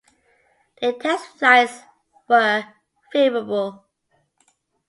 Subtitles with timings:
[0.81, 1.81] Their test flights
[2.27, 2.65] were
[3.13, 3.85] favorable.